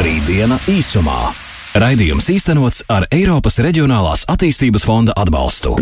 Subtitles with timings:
[0.00, 1.28] Rītdiena īsumā.
[1.76, 5.74] Raidījums īstenots ar Eiropas Reģionālās attīstības fonda atbalstu.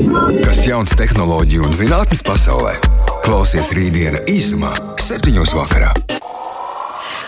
[0.43, 2.73] Kas jauns tehnoloģiju un zinātnes pasaulē?
[3.23, 5.93] Klausies rītdiena īsumā, septiņos vakarā.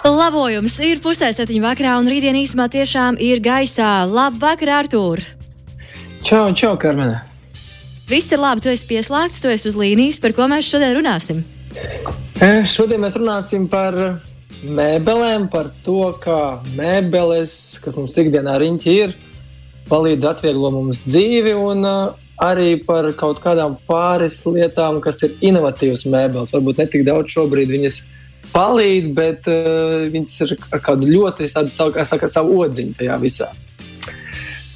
[0.03, 3.93] Labojums ir pusē septiņu vakarā, un rītdien īsumā tiešām ir gaisā.
[4.11, 5.23] Labvakar, Artūr!
[6.27, 7.23] Čau, čau, Karmena!
[8.11, 11.45] Viss ir labi, tu esi pieslēgts, tu esi uz līnijas, par ko mēs šodien runāsim.
[12.43, 13.95] E, šodien mēs runāsim par
[14.65, 17.55] mēbelēm, par to, kā mēbeles,
[17.85, 19.15] kas mums ikdienā riņķi ir,
[19.91, 21.87] palīdz atvieglot mums dzīvi, un
[22.41, 26.53] arī par kaut kādām pāris lietām, kas ir inovatīvas mēbeles.
[26.57, 28.01] Varbūt ne tik daudz šobrīd viņas
[28.55, 33.51] palīdz, bet uh, viņas ir ar kādu ļoti savu, saka, savu odziņu tajā visā.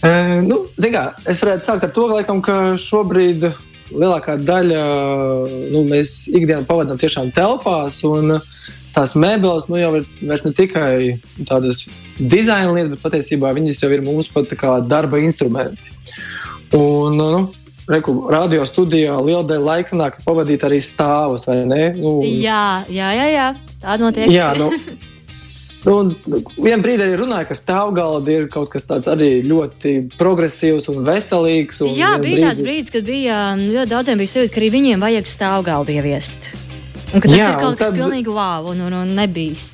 [0.04, 3.48] Uh, nu, kā, es varētu sākt ar to, laikam, ka šobrīd
[3.94, 4.82] lielākā daļa
[5.72, 8.02] nu, mēs ikdienā pavadām tiešām telpās.
[8.08, 8.50] Un, uh,
[8.94, 11.84] tās mēbeles nu, jau ir ne tikai tādas
[12.18, 14.54] dizaina lietas, bet patiesībā viņas jau ir mūsu pat
[14.88, 15.92] darba instrumenti.
[16.74, 17.50] Un, nu,
[17.84, 21.82] Reku, radio studijā liela daļa laika sanāk pavadīt arī stāvus, vai ne?
[21.98, 23.48] Nu, jā, jā, jā, jā.
[23.82, 24.30] tā notiek.
[24.32, 24.70] Jā, nu,
[25.84, 25.98] nu,
[26.56, 31.84] Vienā brīdī arī runāja, ka stāvgaldi ir kaut kas tāds arī ļoti progresīvs un veselīgs.
[31.84, 32.46] Un jā, bija brīdi...
[32.46, 36.54] tāds brīdis, kad bija ļoti daudziem bija sajūta, ka arī viņiem vajag stāvgaldi ieviest.
[37.12, 37.98] Un ka tas jā, ir kaut kas tad...
[37.98, 39.72] pilnīgi wow un, un, un nebijis.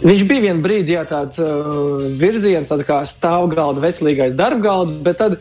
[0.00, 5.40] Viņš bija vienā brīdī jā, tāds uh, virziens, tāda kā stāvgalda, veselīgais darbgalds, bet tad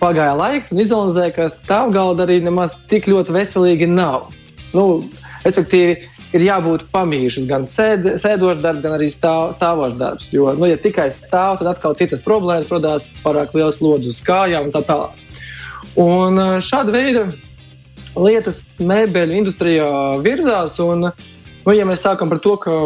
[0.00, 4.32] pagāja laiks un izanalizēja, ka stāvgalda arī nemaz tik ļoti veselīgi nav.
[4.74, 5.04] Nu,
[5.44, 6.00] respektīvi,
[6.34, 10.28] ir jābūt pamīšas, gan sēd, sēdošs darbs, gan arī stāv, stāvošs darbs.
[10.34, 14.66] Jo, nu, ja tikai stāv, tad atkal citas problēmas radās, pārāk liels slodzi uz kājām
[14.66, 15.22] un tā tālāk.
[16.00, 17.26] Un uh, šāda veida
[18.18, 19.88] lietas mēbeļu industrijā
[20.24, 20.78] virzās.
[20.84, 22.78] Un, nu, ja mēs sākam par to, ka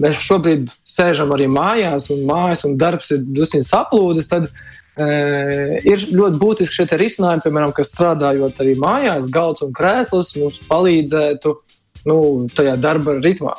[0.00, 5.08] mēs šobrīd sēžam arī mājās, un mājas un darbs ir drusku saplūdis, tad e,
[5.88, 11.58] ir ļoti būtiski šie risinājumi, piemēram, kas strādājot arī mājās, galds un krēsls mums palīdzētu.
[12.02, 12.16] Nu,
[12.50, 13.52] tajā darba ritmā.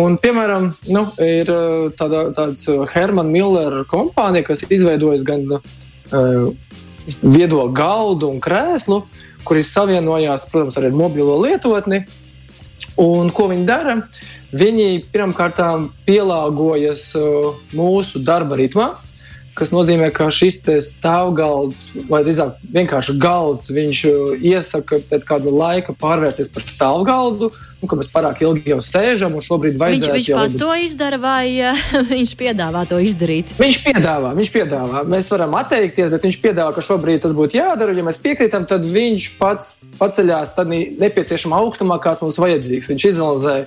[0.00, 1.64] Un, piemēram, nu, ir e,
[1.98, 2.62] tāda, tāds
[2.94, 6.78] Hermana Millera kompānija, kas izveidojas gan uh,
[7.20, 12.04] viedo galdu un krēslu, uh, kuri savienojās, protams, arī ar mobilo lietotni.
[12.98, 14.00] Un ko viņi dara?
[14.58, 15.60] Viņi pirmkārt
[16.08, 18.94] pielāgojas uh, mūsu darba ritmā,
[19.58, 25.94] kas nozīmē, ka šis stāvgalds, vai drīzāk vienkārši galds, viņš uh, iesaka pēc kāda laika
[25.98, 27.50] pārvērties par stāvgaldu,
[27.82, 30.14] un ka mēs pārāk ilgi jau sēžam, un šobrīd vajadzētu.
[30.14, 30.38] Viņš, viņš jau...
[30.38, 31.82] pats to izdara, vai uh,
[32.14, 33.56] viņš piedāvā to izdarīt?
[33.58, 35.04] Viņš piedāvā, viņš piedāvā.
[35.10, 37.96] Mēs varam atteikties, bet viņš piedāvā, ka šobrīd tas būtu jādara.
[37.98, 42.90] Ja mēs piekrītam, tad viņš pats paceļās tādā nepieciešamā augstumā, kāds mums vajadzīgs.
[42.92, 43.58] Viņš izanalizē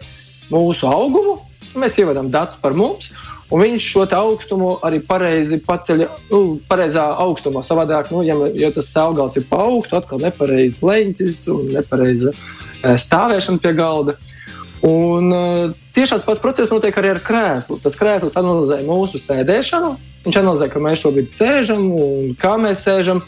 [0.51, 1.39] mūsu augumu,
[1.79, 3.11] mēs ievadām datus par mums.
[3.51, 6.41] Un viņš šo augstumu arī pareizi paceļ, nu,
[6.71, 7.59] pareizā augstumā.
[7.67, 12.95] Savādāk, nu, ja, ja tas stāvgalds ir pa augstu, atkal nepareizs leņķis un nepareiza eh,
[12.95, 14.15] stāvēšana pie galda.
[14.87, 17.75] Un, uh, tieši tāds pats process notiek arī ar krēslu.
[17.83, 19.91] Tas krēsls analizē mūsu sēdēšanu.
[20.23, 23.19] Viņš analizē, ka mēs šobrīd sēžam un kā mēs sēžam.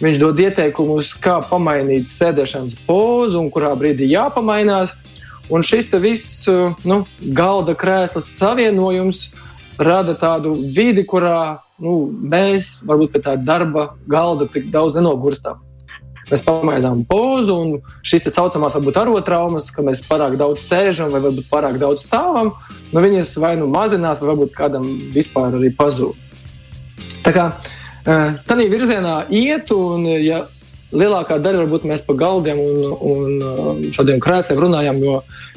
[0.00, 4.94] Viņš dod ieteikumus, kā pamainīt sēdēšanas pozu un kurā brīdī jāpamainās.
[5.52, 7.02] Un šis viss uh, nu,
[7.36, 14.48] galda krēslas savienojums uh, rada tādu vidi, kurā nu, mēs varbūt pie tā darba galda
[14.50, 15.62] tik daudz nenogurstam.
[16.30, 17.72] Mēs pamainām pozu, un
[18.06, 22.54] šīs tā saucamās varbūt arotraumas, ka mēs pārāk daudz sēžam vai varbūt pārāk daudz stāvam,
[22.94, 26.16] nu viņas vai nu mazinās, vai varbūt kādam vispār arī pazūd.
[27.24, 30.46] Tā kā eh, tādā virzienā iet, un ja
[30.94, 35.16] lielākā daļa varbūt mēs par galdiem un, un um, šādiem krēsliem runājam, jo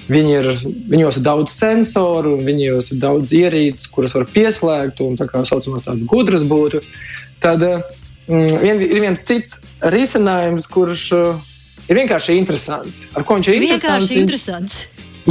[0.10, 0.50] viņi ir,
[0.94, 5.88] viņos ir daudz sensoru, viņos ir daudz ierīces, kuras var pieslēgt un tā kā saucamās
[5.88, 6.82] tādas gudras būtu.
[7.44, 9.60] Tad mm, vien, ir viens cits
[9.96, 11.44] risinājums, kurš uh,
[11.88, 13.04] ir vienkārši interesants.
[13.14, 13.86] Ar ko viņš ir interesants?
[13.86, 14.82] Vienkārši interesants.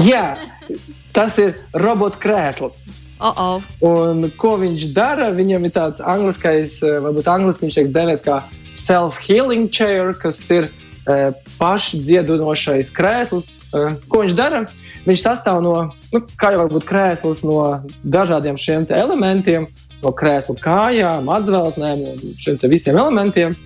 [0.06, 0.26] Jā,
[1.16, 3.05] tas ir robotu krēsls.
[3.20, 3.62] Uh -oh.
[3.80, 5.30] Un ko viņš dara?
[5.30, 8.42] Viņam ir tāds angliskais, uh, varbūt angliski viņš tiek devēts kā
[8.74, 10.68] self-healing chair, kas ir
[11.08, 13.48] uh, pašdziedinošais krēsls.
[13.72, 14.66] Uh, ko viņš dara?
[15.06, 19.66] Viņš sastāv no, nu, kā jau varbūt krēsls, no dažādiem šiem elementiem,
[20.02, 23.56] no krēsla kājām, atzveltnēm un šiem visiem elementiem.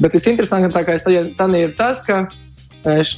[0.00, 1.04] Bet visinteresantākais
[1.36, 2.28] tam ir tas, ka,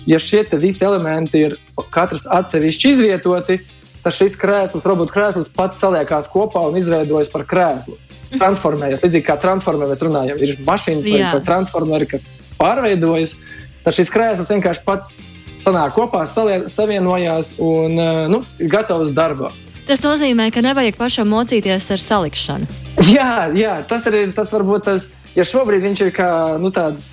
[0.07, 1.57] ja šie visi elementi ir
[1.91, 7.95] katrs atsevišķi izvietoti, tad šis krēsls, robotu krēsls, pats saliekās kopā un izveidojas par krēslu
[8.35, 9.05] transformējot.
[9.05, 12.25] Līdzīgi kā transformē mēs runājam, ir mašīnas vai transformeri, kas
[12.59, 13.37] pārveidojas.
[13.85, 15.17] Tad šis krēsls vienkārši pats
[15.63, 17.99] sanāk kopā, savienojās un
[18.33, 19.55] nu, ir gatavs darbam.
[19.87, 22.69] Tas nozīmē, ka nevajag pašam mocīties ar salikšanu.
[23.11, 26.31] Jā, jā tas arī tas varbūt tas, ja šobrīd viņš ir kā
[26.63, 27.05] nu, tāds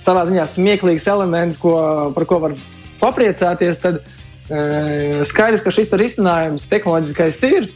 [0.00, 1.72] savā ziņā smieklīgs elements, ko,
[2.16, 2.56] par ko var
[3.00, 4.02] papriecāties, tad
[4.50, 7.70] skaidrs, ka šis risinājums tehnoloģiskais ir.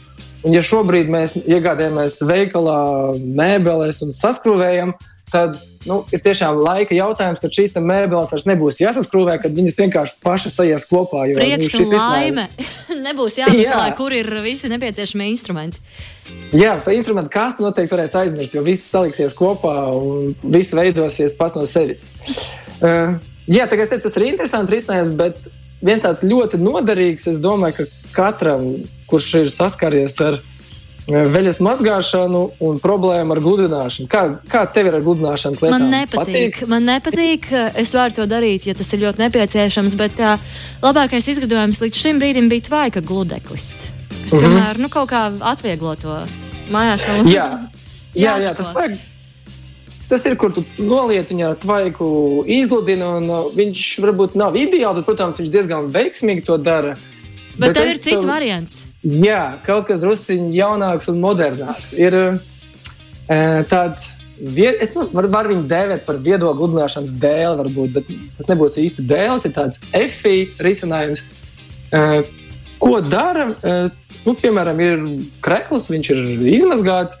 [0.45, 2.79] Un, ja šobrīd mēs iegādājamies veikalā
[3.17, 4.91] mēbeles un saskrūvējam,
[5.31, 5.55] tad
[5.89, 10.57] nu, ir tiešām laika jautājums, kad šīs mēbeles vairs nebūs jāsaskrūvē, kad viņas vienkārši pašas
[10.59, 11.25] sajies kopā.
[11.31, 12.45] Jo, Prieks nu, un laime.
[13.07, 13.95] nebūs jāmeklē, Jā.
[13.97, 15.81] kur ir visi nepieciešamie instrumenti.
[16.55, 21.65] Jā, instrumentu kastu noteikti varēs aizmirst, jo viss saliksies kopā un viss veidosies pats no
[21.69, 22.09] sevis.
[22.81, 23.17] Uh,
[23.49, 25.41] jā, tā kā es teicu, tas ir interesants risinājums, bet
[25.85, 28.67] viens tāds ļoti noderīgs, es domāju, ka katram,
[29.09, 34.09] kurš ir saskaries ar eh, veļas mazgāšanu un problēmu ar gludināšanu.
[34.11, 35.61] Kā, kā tev ir ar gludināšanu?
[35.61, 35.77] Klietām?
[35.77, 36.59] Man nepatīk.
[36.59, 36.61] patīk.
[36.71, 37.49] Man nepatīk.
[37.81, 40.35] Es varu to darīt, ja tas ir ļoti nepieciešams, bet tā,
[40.85, 44.45] labākais izgudrojums līdz šim brīdim bija tvaika gludeklis, kas mm -hmm.
[44.45, 46.21] tomēr nu, kaut kā atvieglo to
[46.71, 47.05] mājās.
[47.07, 47.29] No...
[47.37, 47.49] Jā,
[48.15, 48.97] jā, jā, tas vajag
[50.09, 52.07] Tas ir, kur tu noliec viņu ar tvaiku,
[52.45, 56.93] izgludini, un uh, viņš varbūt nav ideāls, bet, protams, viņš diezgan veiksmīgi to dara.
[57.55, 58.27] Bet, bet tev ir cits tev...
[58.29, 58.83] variants.
[59.01, 61.95] Jā, kaut kas drusciņš jaunāks un modernāks.
[61.97, 62.37] Ir uh,
[63.71, 64.77] tāds, vied...
[64.85, 69.05] es nu, varu var viņu dēvēt par viedo gludināšanas dēli, varbūt, bet tas nebūs īsti
[69.09, 69.47] dēls.
[69.49, 70.35] Ir tāds FI
[70.67, 71.25] risinājums.
[71.89, 72.21] Uh,
[72.77, 73.49] ko dara?
[73.65, 73.89] Uh,
[74.27, 75.07] nu, piemēram, ir
[75.45, 76.25] krekls, viņš ir
[76.59, 77.17] izmazgāts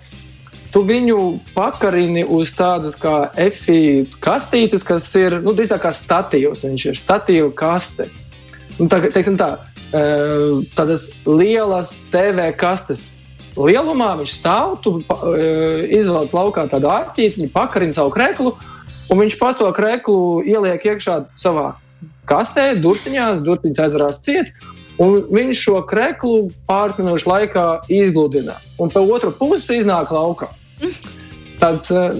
[0.73, 1.19] tu viņu
[1.55, 6.65] pakarini uz tādas kā efī kastītes, kas ir nu, drīzāk kā statīvs.
[6.67, 8.09] Viņš ir statīva kaste.
[8.79, 9.53] Nu, tā, teiksim tā,
[9.95, 10.03] e,
[10.75, 13.05] tādas lielas TV kastes
[13.55, 18.51] lielumā viņš stāv, tu e, izvelc laukā tādu ārķīti, viņa pakarina savu kreklu,
[19.07, 21.75] un viņš pas to kreklu ieliek iekšā savā
[22.27, 24.51] kastē, durtiņās, durtiņas aizvarās ciet,
[25.01, 28.57] un viņš šo kreklu pāris minūšu laikā izgludina.
[28.79, 30.49] Un pa otru pusi iznāk laukā.
[31.59, 32.15] Tāds, eh,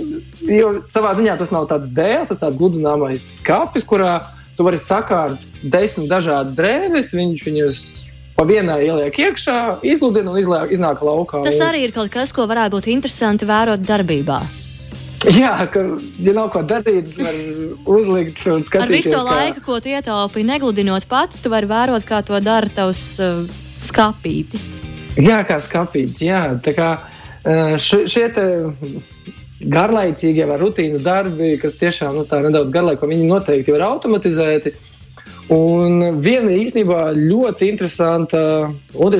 [0.47, 4.21] jo savā ziņā tas nav tāds dēls, tas tāds gludināmais skāpis, kurā
[4.55, 7.79] tu vari sakārt desmit dažādas drēbes, viņš viņus
[8.35, 11.43] pa vienai ieliek iekšā, izludina un izliek, iznāk laukā.
[11.43, 14.64] Tas arī ir kaut kas, ko varētu būt interesanti vērot darbībā.
[15.41, 15.81] Jā, ka,
[16.21, 17.37] ja nav ko darīt, var
[17.97, 18.83] uzlikt un skatīties.
[18.83, 19.37] Ar visu to kā...
[19.39, 23.41] laiku, ko tu ietaupi, negludinot pats, tu vari vērot, kā to dara tavs uh,
[23.81, 24.67] skāpītis.
[25.15, 26.43] Jā, kā skāpītis, jā.
[26.61, 28.27] Tā kā, uh, Šie
[29.65, 34.75] garlaicīgie vai rutīnas darbi, kas tiešām nu, nedaudz garlaiko, viņi noteikti ir automatizēti.
[35.53, 38.39] Un viena īstenībā ļoti interesanta,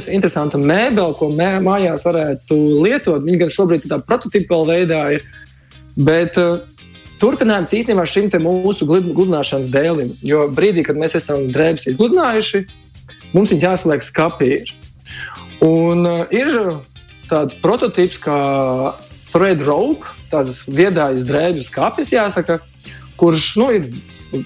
[0.10, 5.28] interesanta mēbele, ko mē, mājās varētu lietot, viņa gan šobrīd tādā prototypa veidā ir.
[5.96, 6.64] Bet uh,
[7.22, 10.14] turpinājums īstenībā šim mūsu gludināšanas dēlim.
[10.26, 12.66] Jo brīdī, kad mēs esam drēbes izgludinājuši,
[13.34, 14.52] mums viņas jāsaliek skapī.
[15.64, 16.52] Un uh, ir
[17.30, 18.40] tāds prototyps kā
[19.32, 22.60] thread rope, tāds viedājas drēbes kapis, jāsaka,
[23.20, 23.90] kurš nu, ir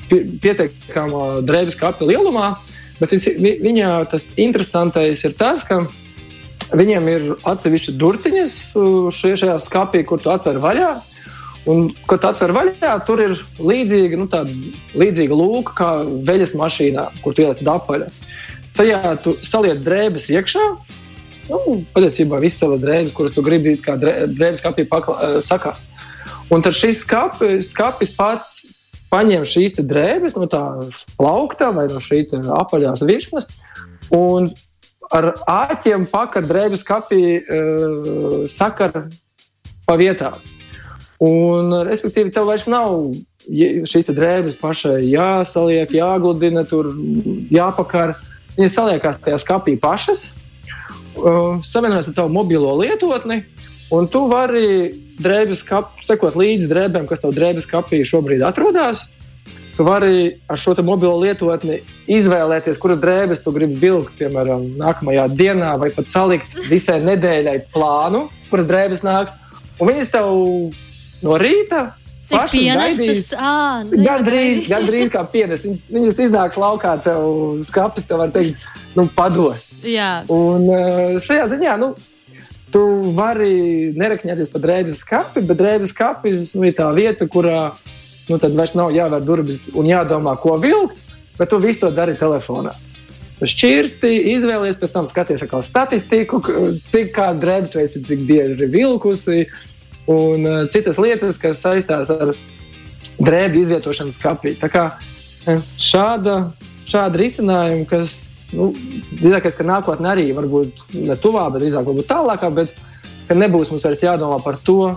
[0.09, 2.53] pietiekama drēbes kapja lielumā.
[2.99, 5.85] Bet viņā tas interesantais ir tas, ka
[6.75, 8.57] viņiem ir atsevišķi durtiņas
[9.15, 10.91] šajā skapī, kur tu atver vaļā.
[11.67, 14.27] Un, kad atver vaļā, tur ir līdzīga, nu,
[14.97, 15.89] līdzīga lūka kā
[16.27, 18.07] veļas mašīnā, kur tu ieliec dapaļa.
[18.77, 20.65] Tajā tu saliec drēbes iekšā,
[21.49, 21.59] nu,
[21.95, 25.81] patiesībā visas savas drēbes, kuras tu gribi kā drēbes kapī uh, sakāt.
[26.49, 28.55] Un tad šis skapis, skapis pats
[29.11, 30.63] paņem šīs drēbes no tā
[31.17, 33.49] plaukta vai no šīs apaļās virsmas
[34.15, 34.49] un
[35.13, 39.09] ar āķiem pakar drēbes kapī uh, sakar
[39.85, 40.39] pa vietām.
[41.19, 42.93] Un, respektīvi, tev vairs nav
[43.49, 46.93] šīs drēbes pašai jāsaliek, jāgludina, tur
[47.51, 48.15] jāpakar.
[48.55, 50.29] Viņas saliekās tajā skapī pašas,
[51.19, 53.43] uh, savienojas ar tavu mobilo lietotni,
[53.91, 59.09] un tu vari drēbes kap, sekot līdzi drēbēm, kas tev drēbes kapī šobrīd atrodas.
[59.75, 65.77] Tu vari ar šo mobilo lietotni izvēlēties, kuras drēbes tu gribi vilkt, piemēram, nākamajā dienā,
[65.79, 69.35] vai pat salikt visai nedēļai plānu, kuras drēbes nāks.
[69.79, 70.27] Un viņas tev
[71.25, 71.89] no rīta
[72.29, 75.65] Tik pienestas, ā, nu, gan drīz, gan drīz kā pienestas.
[75.65, 77.23] Viņas, viņas iznāks laukā, tev
[77.65, 79.71] skapis, tev var teikt, nu, pados.
[79.81, 80.11] Jā.
[80.29, 81.95] Un eh, šajā ziņā, nu,
[82.73, 82.83] tu
[83.17, 87.71] vari nerakņēties par drēbes skapi, bet drēbes skapis nu, ir tā vieta, kurā
[88.29, 91.01] nu, tad vairs nav jāvēr durvis un jādomā, ko vilkt,
[91.39, 92.75] bet tu visu to dari telefonā.
[93.39, 96.43] Šķirsti, izvēlies, pēc tam skaties statistiku,
[96.91, 99.45] cik kādu drēbi tu esi, cik bieži vilkusi
[100.09, 102.33] un uh, citas lietas, kas saistās ar
[103.19, 104.55] drēbju izvietošanu skapī.
[104.59, 106.37] Tā kā uh, šāda,
[106.89, 108.13] šāda risinājuma, kas
[108.57, 108.71] nu,
[109.19, 112.73] drīzākais, ka nākotnē arī varbūt ne tuvā, bet drīzāk varbūt tālākā, bet
[113.29, 114.95] nebūs mums vairs jādomā par to,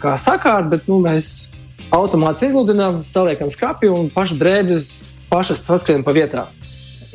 [0.00, 1.52] kā sakārt, bet nu, mēs
[1.94, 4.90] automātiski izludinām, saliekam skāpju un pašas drēbes
[5.30, 6.50] pašas saskrien pa vietām.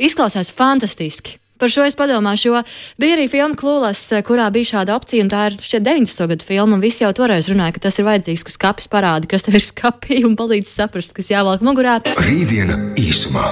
[0.01, 1.40] Izklausās fantastiski.
[1.62, 2.62] Par šo es padomāšu, jo
[2.98, 6.25] bija arī filma Klūlas, kurā bija šāda opcija, un tā ir šķiet 90.
[6.32, 6.80] gadu filma.
[6.82, 10.24] Visi jau toreiz runāja, ka tas ir vajadzīgs, ka skats parāda, kas tev ir skapī
[10.25, 12.00] un palīdz saprast, kas jāvelk mugurā.
[12.18, 13.46] Rītdiena īsumā.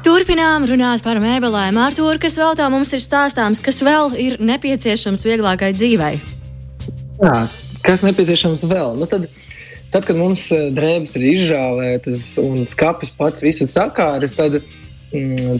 [0.00, 1.76] Turpinām runāt par mēbelēm.
[1.84, 6.14] Artur, kas vēl tā mums ir stāstāms, kas vēl ir nepieciešams vieglākai dzīvei?
[7.20, 7.36] Jā,
[7.84, 8.96] kas nepieciešams vēl?
[8.96, 9.28] Nu, tad,
[9.92, 14.62] tad, kad mums eh, drēbes ir izžāvētas un skats pats visu sakāris, tad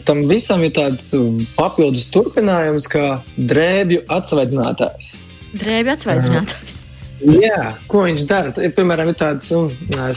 [0.07, 5.11] tam visam ir tāds mm, papildus turpinājums, kā drēbju atsvaidzinātājs.
[5.51, 6.77] Drēbju atsvaidzinātājs.
[7.21, 8.53] Jā, ko viņš dara?
[8.55, 9.67] Piemēram, ir tāds um,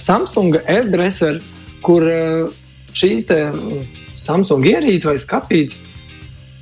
[0.00, 1.42] Samsung airdresser,
[1.84, 2.60] kur uh,
[2.96, 3.82] šī um,
[4.16, 5.82] Samsung ierīce vai skāpīts,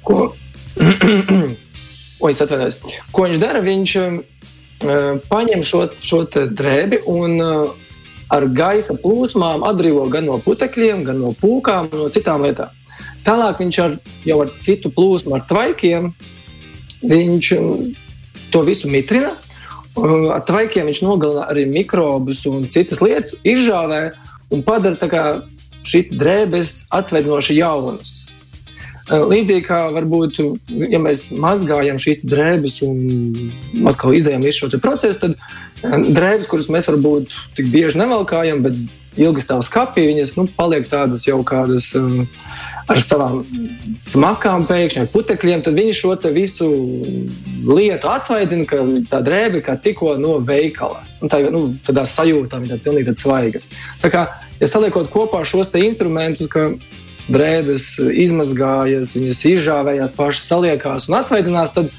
[0.06, 0.32] ko,
[2.22, 2.34] Oi,
[3.12, 3.60] ko viņš dara?
[3.66, 4.18] Viņš um,
[4.86, 7.81] uh, paņem šo, šo drēbi un uh,
[8.32, 12.72] ar gaisa plūsmām atbrīvo gan no putekļiem, gan no pūkām, no citām lietām.
[13.26, 13.96] Tālāk viņš ar,
[14.26, 16.10] jau ar citu plūsmu, ar tvaikiem,
[17.06, 17.52] viņš
[18.52, 19.34] to visu mitrina.
[19.92, 24.06] Ar tvaikiem viņš nogalina arī mikrobus un citas lietas, izžāvē
[24.52, 25.10] un padara
[25.84, 28.21] šīs drēbes atsveicinoši jaunas.
[29.12, 30.40] Līdzīgi kā varbūt,
[30.88, 35.20] ja mēs mazgājam šīs drēbes un atkal izējām visu šo procesu,
[35.82, 38.78] tad drēbes, kuras mēs varbūt tik bieži nevalkājam, bet
[39.20, 42.22] ilgi stāv skapī, viņas nu, paliek tādas jau kādas um,
[42.88, 43.42] ar savām
[44.00, 45.64] smakām, pēkšņi ar putekļiem.
[45.66, 46.68] Tad viņi šo visu
[47.68, 48.80] lietu atsvaidzina, ka
[49.12, 51.02] tā drēbe kā tikko no veikala.
[51.20, 53.60] Un tā nu, tādā sajūtā viņa ir pilnīgi svaiga.
[54.02, 54.26] Tā kā,
[54.60, 56.70] ja saliekot kopā šos instrumentus, ka
[57.32, 61.90] drēbes izmazgājas, viņas izžāvējās, pašas saliekās un atsveidzinās, tad,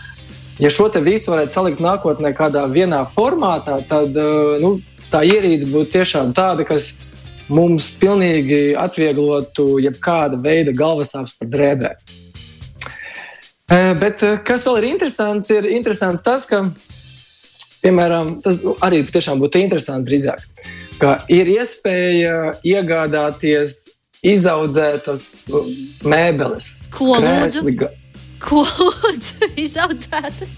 [0.62, 4.78] ja šo visu varētu salikt nākotnē kādā vienā formātā, tad uh, nu,
[5.12, 6.96] tā ierīce būtu tiešām tāda, kas
[7.54, 12.20] mums pilnīgi atvieglotu jebkāda veida galvasāpes par drēbēm.
[13.74, 16.66] Uh, bet uh, kas vēl ir interesants, ir interesants tas, ka,
[17.84, 20.46] piemēram, tas nu, arī tiešām būtu interesanti drīzāk,
[21.02, 23.82] ka ir iespēja iegādāties
[24.24, 25.24] izaudzētas
[26.08, 26.78] mēbeles.
[26.94, 27.64] Ko lūdzu?
[28.44, 30.56] Ko lūdzu izaudzētas?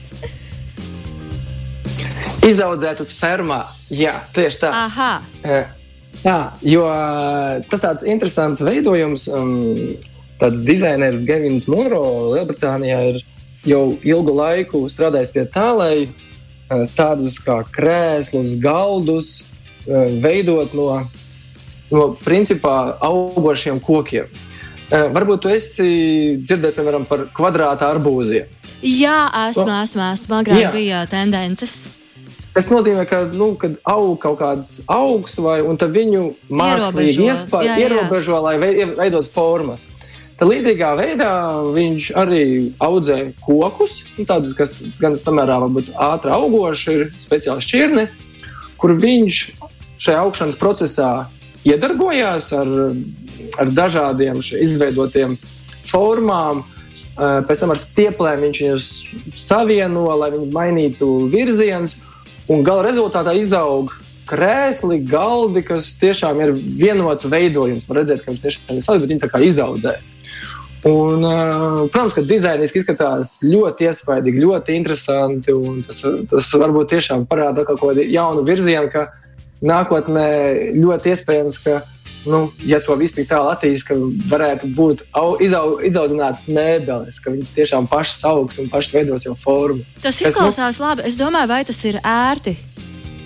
[2.45, 3.63] Izaudzētas fermā.
[3.89, 4.73] Jā, tieši tā.
[4.85, 5.11] Aha.
[6.23, 6.83] Jā, jo
[7.69, 9.27] tas tāds interesants veidojums.
[9.33, 9.95] Um,
[10.39, 12.03] tāds dizainers Gevins Monro
[12.35, 13.19] Lielbritānijā ir
[13.65, 15.95] jau ilgu laiku strādājis pie tā, lai
[16.97, 19.29] tādus kā krēslus, galdus
[19.85, 20.89] veidot no
[21.93, 24.29] no principā augošiem kokiem.
[24.85, 25.89] Uh, varbūt tu esi
[26.45, 28.49] dzirdējis, piemēram, par kvadrāta arbūziem.
[28.85, 30.41] Jā, esmu, no, esmu, esmu.
[30.43, 31.87] Agrāk bija tendences.
[32.55, 33.49] Tas nozīmē, ka nu,
[33.83, 39.89] aug kaut kāds augs, vai viņu mākslīgi iespēja, ierobežo, lai veidot formas.
[40.35, 41.31] Tad līdzīgā veidā
[41.75, 42.45] viņš arī
[42.83, 45.57] audzē kokus, nu, tādus, kas gan samērā
[46.07, 48.07] ātri augoši, ir speciāli šķirni,
[48.79, 49.41] kur viņš
[50.05, 51.11] šajā augšanas procesā
[51.65, 52.71] iedarbojās ar,
[53.59, 55.35] ar dažādiem izveidotiem
[55.85, 56.63] formām.
[57.15, 58.87] Eh, pēc tam ar stieplēm viņš viņus
[59.39, 61.95] savieno, lai viņi mainītu virzienus.
[62.45, 63.93] Gala rezultātā izaug
[64.29, 67.87] krēsli, galdi, kas tiešām ir vienots veidojums.
[67.87, 69.95] Var redzēt, ka viņš tiešām ir savs, bet viņi tā kā izaudzē.
[70.85, 75.55] Un, uh, protams, ka dizainiski izskatās ļoti iespaidīgi, ļoti interesanti.
[75.87, 78.91] Tas, tas varbūt tiešām parāda kaut kādu jaunu virzienu,
[79.63, 80.27] nākotnē
[80.75, 81.79] ļoti iespējams, ka,
[82.29, 83.97] nu, ja to visu tik tālu attīstīs, ka
[84.31, 89.35] varētu būt au, izau, izaudzinātas mēbeles, ka viņas tiešām pašas augs un pašas veidos jau
[89.39, 89.85] formu.
[90.03, 91.07] Tas izklausās nu, labi.
[91.09, 92.57] Es domāju, vai tas ir ērti.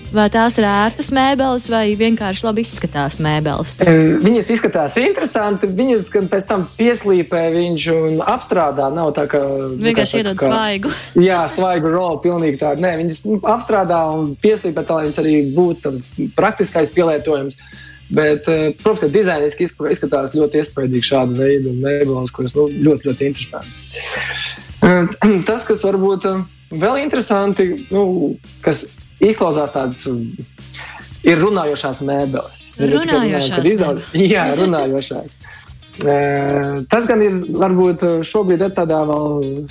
[0.10, 3.76] Vai tās ir ērtas mēbeles, vai vienkārši labi izskatās mēbeles?
[4.24, 5.70] Viņas izskatās interesanti.
[5.70, 8.88] Viņas gan pēc tam pieslīpē viņš un apstrādā.
[8.94, 9.44] Nav tā, ka
[9.78, 10.94] vienkārši iedod kā, svaigu.
[11.30, 12.82] jā, svaigu rolu pilnīgi tādu.
[12.86, 15.94] Nē, viņas nu, apstrādā un pieslīpē tā, lai viņas arī būtu
[16.38, 17.60] praktiskais pielietojums.
[18.10, 18.48] Bet,
[18.82, 24.48] protams, ka dizainiski izskatās ļoti iespaidīgi šāda veida mēbeles, kuras nu, ļoti, ļoti interesantas.
[25.50, 26.26] Tas, kas varbūt
[26.74, 28.34] vēl interesanti, nu,
[28.66, 28.88] kas
[29.20, 30.06] izklausās tādas.
[31.28, 32.62] Ir runājošās mēbeles.
[32.80, 33.66] Runājošās.
[33.74, 34.12] Izauž...
[34.34, 35.36] Jā, runājošās.
[36.00, 39.66] Tas gan ir varbūt šobrīd ir tādā vēl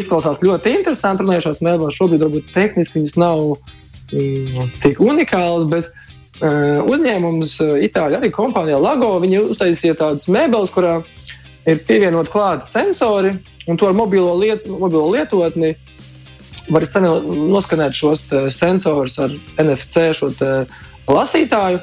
[0.00, 1.26] izklausās ļoti interesanti.
[1.26, 3.42] Runājošās mēbeles šobrīd varbūt tehniski viņas nav
[4.14, 11.02] mm, tik unikālas, bet uh, uzņēmums Itālijā arī kompānijā Lago viņi uztaisīja tādas mēbeles, kurā
[11.68, 13.34] ir pievienot klāta sensori,
[13.68, 15.74] un to ar mobilo, liet, mobilo lietotni
[16.70, 16.86] var
[17.24, 20.10] noskanēt šos sensorus ar NFC
[21.08, 21.82] lasītāju.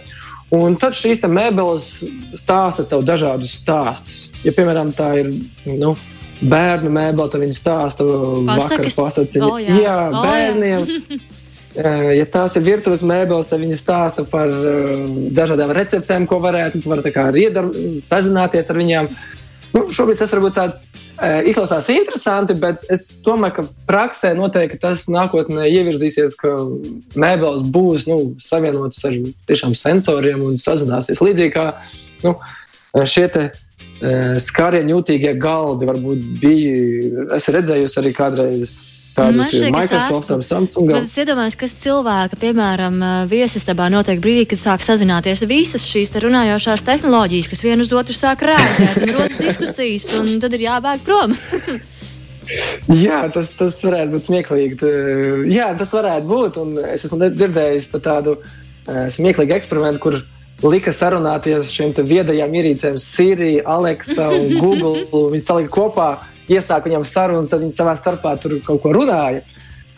[0.56, 1.88] Un tad šīs mēbeles
[2.38, 4.28] stāsta tev dažādus stāstus.
[4.46, 5.32] Ja, piemēram, tā ir
[5.66, 5.96] nu,
[6.42, 9.48] bērnu mēbele, tad viņi stāsta vakar pasakiņu.
[9.48, 10.86] Oh, jā, jā oh, bērniem.
[11.76, 11.92] Jā.
[12.16, 15.02] Ja tās ir virtuves mēbeles, tad viņi stāsta par uh,
[15.36, 16.80] dažādām receptēm, ko varētu.
[16.80, 17.68] Tu vari arī iedar,
[18.06, 19.10] sazināties ar viņiem.
[19.76, 25.04] Nu, šobrīd tas varbūt tāds uh, izklausās interesanti, bet es domāju, ka praksē noteikti tas
[25.12, 26.54] nākotnē ievirzīsies, ka
[27.20, 29.20] mēbeles būs nu, savienotas ar
[29.52, 31.68] tiešām sensoriem un sazināsies līdzīgi kā
[32.24, 32.38] nu,
[33.04, 33.50] šie te
[34.44, 37.28] skarien jūtīgie galdi varbūt bija.
[37.38, 38.74] Es redzēju, arī kādreiz
[39.16, 40.90] Tādas ir Microsoft un Samsung.
[40.92, 43.00] Bet es iedomājos, kas cilvēka, piemēram,
[43.32, 48.16] viesistabā notiek brīdī, kad sāk sazināties visas šīs te runājošās tehnoloģijas, kas vienu uz otru
[48.18, 51.36] sāk rēģēt un rodas diskusijas, un tad ir jābēg prom.
[53.06, 54.92] Jā, tas, tas varētu būt smieklīgi.
[55.50, 56.60] Jā, tas varētu būt.
[56.94, 58.36] Es esmu dzirdējis par tādu
[58.86, 65.08] smieklīgu eksperimentu, kur lika sarunāties šiem viedajām ierīcēm, Siri, Alexa un Google.
[65.34, 66.10] Viņi salika kopā
[66.52, 69.44] iesāka viņam sarunu, tad viņi savā starpā tur kaut ko runāja.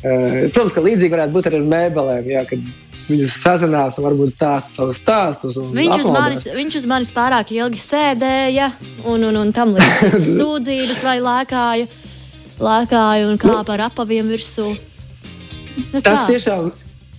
[0.02, 2.30] Protams, ka līdzīgi varētu būt arī ar mēbelēm.
[2.32, 2.44] Jā,
[3.08, 5.56] Viņas sazinās varbūt stāsta savus stāstus.
[5.56, 8.66] Viņš uz, manis, viņš uz manis pārāk ilgi sēdēja
[9.08, 11.88] un, un, un tam līdzīgas sūdzības vai lēkāja,
[12.60, 14.68] lēkāja un kāpa ar apaviem virsū.
[15.94, 16.34] Nu, tas tā.
[16.34, 16.68] tiešām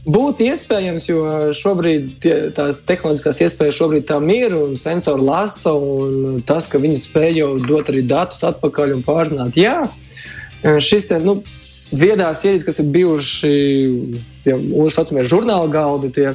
[0.06, 1.22] Būtu iespējams, jo
[1.58, 7.00] šobrīd tie, tās tehnoloģiskās iespējas šobrīd tam ir un sensori lasa, un tas, ka viņi
[7.02, 9.58] spēj jau dot arī datus atpakaļ un pārzināt.
[9.58, 9.82] Jā,
[10.62, 11.40] šis te, nu,
[11.90, 13.54] viedās ierīces, kas ir bijuši
[14.44, 14.54] tie
[14.94, 16.30] saucamie žurnāla galdi, tie,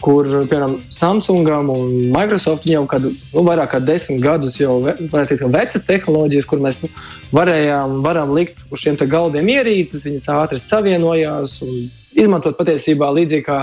[0.00, 5.46] kur, piemēram, Samsungam un Microsoft jau kādu, nu, vairāk kā desmit gadus jau varētu teikt,
[5.52, 6.90] vecas tehnoloģijas, kur mēs nu,
[7.36, 13.62] varējām likt uz šiem galdiem ierīces, viņas ātri savienojās un izmantot patiesībā līdzīgi kā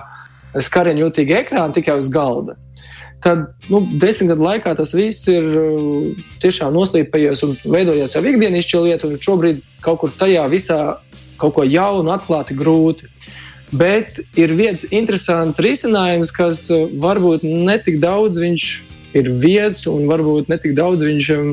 [0.64, 2.58] skariņu jūtīgi ekrāni tikai uz galda.
[3.24, 6.10] Tad nu, desmit gadu laikā tas viss ir uh,
[6.44, 10.80] tiešām noslīpējies un veidojies jau ikdienišķa lieta, un šobrīd kaut kur tajā visā
[11.42, 13.10] kaut ko jaunu atklāt grūti.
[13.74, 18.68] Bet ir viens interesants risinājums, kas uh, varbūt netik daudz viņš
[19.18, 21.52] ir vietas, un varbūt netik daudz viņš um,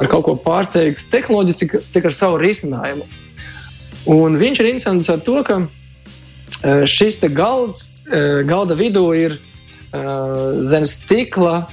[0.00, 3.04] ar kaut ko pārsteigs tehnoloģiski, cik, cik ar savu risinājumu.
[4.16, 5.60] Un viņš ir interesants ar to, ka
[6.62, 7.90] Šis galds,
[8.48, 9.36] galda vidū ir
[10.66, 11.66] zem stikla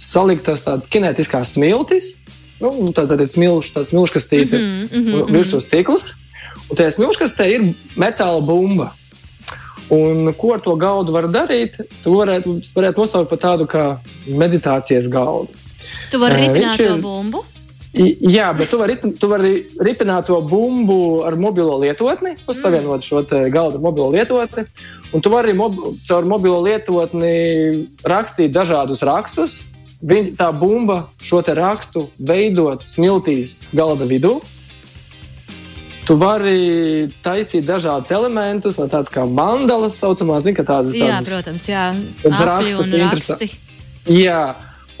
[0.00, 2.14] saliktas tādas kinētiskās smiltis.
[2.60, 5.34] Nu, tā tad ir smilšu, tā smilškastīte mm -hmm, mm -hmm.
[5.34, 6.12] virsū stikls.
[6.70, 7.60] Un tajā smilškastē ir
[7.96, 8.92] metāla bumba.
[9.90, 11.80] Un ko ar to galdu var darīt?
[12.04, 15.48] Tu varētu, varētu nosaukt par tādu kā meditācijas galdu.
[16.10, 17.44] Tu vari ripināt to bumbu?
[17.90, 23.80] Jā, bet tu vari, tu vari ripināt to bumbu ar mobilo lietotni, savienot šo galdu
[23.82, 24.62] mobilo lietotni.
[25.10, 25.74] Un tu vari mob
[26.06, 29.58] caur mobilo lietotni rakstīt dažādus rakstus.
[30.06, 34.38] Viņa, tā bumba šo rakstu veidot smiltīs galda vidū.
[36.06, 41.66] Tu vari taisīt dažādus elementus, no tādas kā mandalas, saucamās, zin, tādas, tādas, jā, protams,
[41.68, 41.84] jā,
[42.24, 43.50] rakstu, raksti.
[44.10, 44.40] Jā,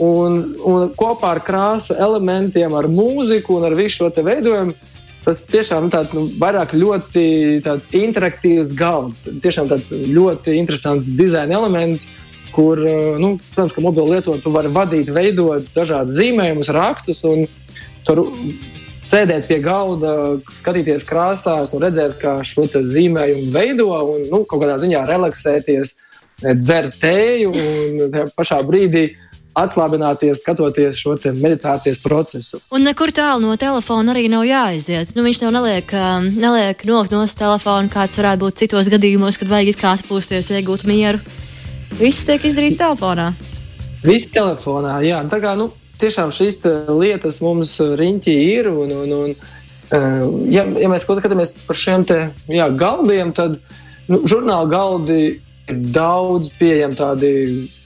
[0.00, 4.72] Un, un kopā ar krāsu elementiem, ar mūziku un ar visu šo veidojumu.
[5.20, 7.60] Tas tiešām tāds nu, vairāk ļoti
[7.98, 9.26] interaktīvs galds.
[9.44, 12.06] Tiešām tāds ļoti interesants dizaina elements,
[12.54, 12.80] kur,
[13.20, 17.44] nu, protams, ka mobilo lietotāju var vadīt, veidot dažādus zīmējumus, rakstus un
[18.08, 18.24] tur
[19.10, 20.12] sēdēt pie galda,
[20.56, 25.96] skatīties krāsās un redzēt, kā šo zīmējumu veido un nu, kaut kādā ziņā relaksēties,
[26.40, 29.10] dzert tēju un tajā pašā brīdī
[29.60, 32.60] atslābināties, skatoties šo meditācijas procesu.
[32.72, 35.14] Un nekur tālu no telefona arī nav jāaiziet.
[35.16, 39.50] Nu, viņš tev neliek, um, neliek nokt no telefona, kāds varētu būt citos gadījumos, kad
[39.50, 41.22] vajag kā atpūsties, iegūt mieru.
[41.98, 43.32] Viss tiek izdarīts telefonā.
[44.04, 45.20] Viss telefonā, jā.
[45.28, 45.70] Tā kā nu,
[46.00, 48.70] tiešām šīs lietas mums riņķī ir.
[48.72, 53.58] Un, un, un, uh, ja, ja mēs skatāmies par šiem te, jā, galdiem, tad
[54.08, 55.20] nu, žurnāla galdi
[55.70, 57.32] ir daudz pieejami tādi.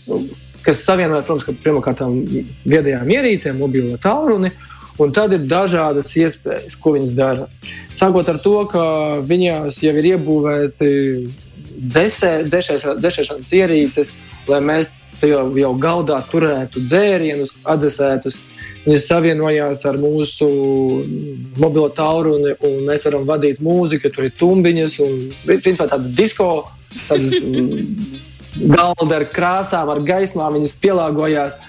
[0.09, 0.23] Nu,
[0.65, 2.03] kas savienojas, protams, pirmkārt
[2.65, 4.53] viedajām ierīcēm, mobilo tālruni.
[5.03, 7.49] Un tad ir dažādas iespējas, ko viņas dara.
[7.91, 8.85] Sākot ar to, ka
[9.27, 10.91] viņās jau ir iebūvēti
[11.91, 14.13] dzēsēšanas ierīces,
[14.47, 18.39] lai mēs jau, jau galdā turētu dzērienus, atdzesētus.
[18.85, 20.47] Viņas savienojās ar mūsu
[21.59, 25.15] mobilo tālruni, un mēs varam vadīt mūziku, tur ir tumbiņas un
[25.49, 26.51] principā tādas disko.
[27.09, 27.41] Tādas,
[28.59, 31.61] galda ar krāsām, ar gaismām, viņas pielāgojās.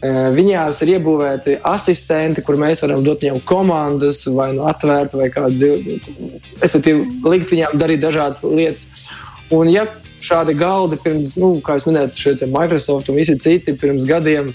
[0.00, 5.74] Viņās ir iebūvēti asistenti, kur mēs varam dot viņiem komandas, vai nu atvērt, vai kādu,
[6.62, 8.86] respektīvi, likt viņiem darīt dažādas lietas.
[9.52, 9.84] Un, ja
[10.24, 14.54] šādi galdi pirms, nu, kā jūs minējāt, šie Microsoft un visi citi pirms gadiem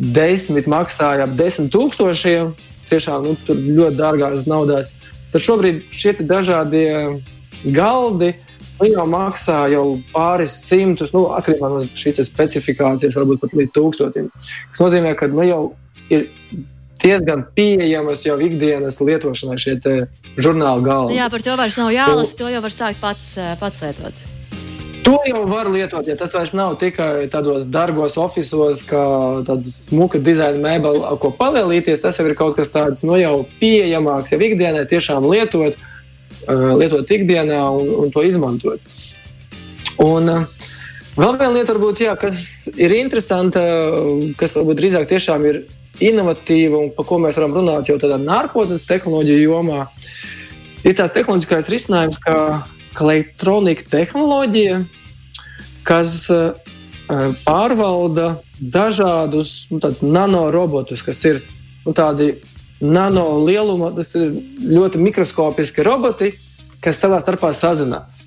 [0.00, 2.50] desmit maksāja ap desmit tūkstošiem,
[2.90, 4.90] tiešām nu, ļoti dārgās naudās,
[5.30, 6.90] tad šobrīd šie dažādie
[7.70, 8.49] galdi Nu,
[8.88, 14.30] jau maksā jau pāris simtus, nu, atkarībā no šīs specifikācijas, varbūt pat līdz tūkstotim.
[14.72, 15.62] Tas nozīmē, ka nu, jau
[16.12, 16.28] ir
[17.00, 19.78] diezgan pieejamas jau ikdienas lietošanai šie
[20.40, 21.16] žurnāla galdi.
[21.18, 24.26] Jā, par to vairs nav jālasa, to jau var sākt pats, eh, pats lietot.
[25.04, 29.00] To jau var lietot, ja tas vairs nav tikai tādos dārgos oficiālos, kā
[29.48, 32.02] tāda smuka dizaina mēbele, ko palielīties.
[32.02, 35.78] Tas jau ir kaut kas tāds nu, jau pieejamāks, jau ikdienai tiešām lietot.
[36.48, 38.80] Lietot ikdienā un, un to izmantot.
[40.00, 40.30] Un,
[41.18, 43.62] vēl viena lieta, varbūt, jā, kas ir interesanta,
[44.40, 45.62] kas varbūt drīzāk tiešām ir
[46.00, 49.84] inovatīva un par ko mēs varam runāt jau tādā nākotnes tehnoloģiju jomā,
[50.86, 52.38] ir tās tehnoloģiskais risinājums, kā,
[53.00, 54.80] elektronika tehnoloģija,
[55.86, 56.14] kas
[57.44, 61.42] pārvalda dažādus nu, nanorobotus, kas ir
[61.86, 62.34] nu, tādi
[62.80, 64.32] nano lieluma, tas ir
[64.64, 66.32] ļoti mikroskopiski roboti,
[66.80, 68.22] kas savā starpā sazinās.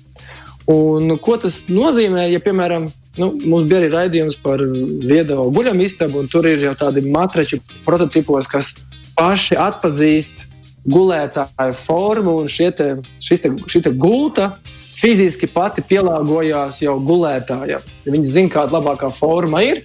[0.70, 2.86] Un, ko tas nozīmē, ja, piemēram,
[3.20, 8.48] nu, mums bija arī raidījums par viedo guļamistabu, un tur ir jau tādi matrači prototipos,
[8.48, 8.72] kas
[9.18, 10.46] paši atpazīst
[10.88, 14.54] gulētāju formu, un te, te, šī te gulta
[14.94, 17.84] fiziski pati pielāgojās jau gulētājam.
[18.06, 19.84] Viņi zina, kāda labākā forma ir.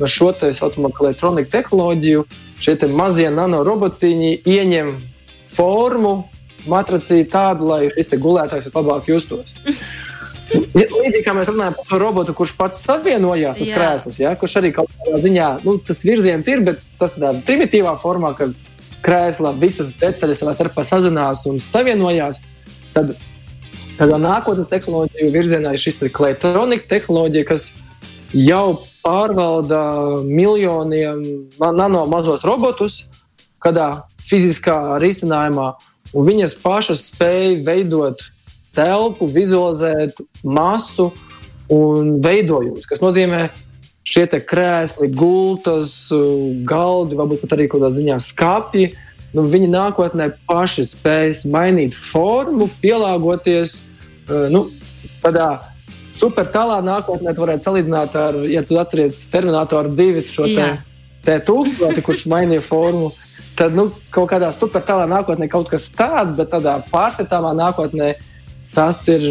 [0.00, 2.24] No šo tā saucamo elektroniku tehnoloģiju
[2.62, 4.96] šie mazie nanorobotiņi ieņem
[5.56, 6.16] formu,
[6.70, 9.54] matracī tādu, lai šis gulētājs vislabāk justos.
[10.46, 14.70] Līdzīgi kā mēs runājam par to robotu, kurš pats savienojās, tas krēsls, ja, kurš arī
[14.76, 18.50] kaut kādā ziņā, nu, tas virziens ir, bet tas tādā primitīvā formā, ka
[19.06, 22.40] krēslā visas detaļas savā starpā sazinās un savienojās,
[22.94, 23.16] tad
[23.98, 27.68] tādā nākotnes tehnoloģiju virzienā ir šis elektronika tehnoloģija, kas
[28.34, 29.80] jau pārvalda
[30.26, 31.22] miljoniem
[31.62, 33.04] nano mazos robotus,
[33.62, 35.72] kādā fiziskā risinājumā,
[36.10, 38.24] un viņas pašas spēj veidot
[38.76, 41.12] telpu, vizualizēt masu
[41.72, 43.48] un veidojumus, kas nozīmē,
[44.06, 45.96] šie krēsli, gultas,
[46.66, 48.92] galdi, varbūt pat arī kaut kādā ziņā skāpji.
[49.34, 54.62] Nu, viņi nākotnē paši spēs mainīt formu, pielāgoties uh, nu,
[55.24, 55.48] tādā
[56.16, 60.70] super tālā nākotnē varētu salīdzināt ar, ja tu atceries Terminatoru 2 šo te,
[61.26, 63.12] te tūkstoti, kurš mainīja formu.
[63.56, 68.12] Tad nu, kaut kādā super tālā nākotnē kaut kas tāds, bet tādā pārskatāmā nākotnē
[68.76, 69.24] tas ir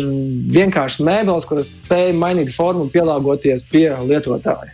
[0.55, 4.73] vienkārši mēbeles, kuras spēj mainīt formu un pielāgoties pie lietotāja.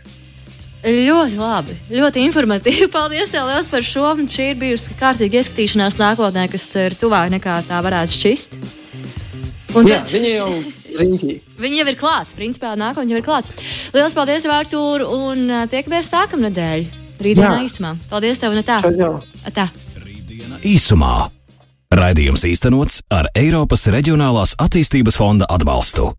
[0.82, 2.88] Ļoti labi, ļoti informatīvi.
[2.96, 4.08] Paldies tev liels par šo.
[4.32, 8.62] Šī ir bijusi kārtīga ieskatīšanās nākotnē, kas ir tuvāk nekā tā varētu šķist.
[9.76, 10.10] Un Jā, tad...
[10.10, 10.48] Viņi jau
[11.00, 11.36] Riņķī.
[11.62, 12.36] Viņi jau ir klāti.
[12.38, 13.54] Principā nākamā jau ir klāta.
[13.94, 17.02] Lielas paldies, Vārtūr, un tiekamies sākam nedēļu.
[17.22, 17.94] Rītdienā īsumā.
[18.10, 18.80] Paldies tev, ne tā.
[19.54, 19.68] tā.
[20.02, 21.14] Rītdiena īsumā.
[21.92, 26.12] Raidījums īstenots ar Eiropas Reģionālās attīstības fonda atbalstu.